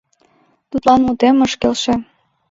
Тудлан 0.69 0.99
мутем 1.05 1.37
ыш 1.45 1.53
келше. 1.61 1.93